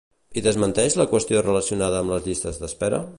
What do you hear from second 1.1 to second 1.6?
qüestió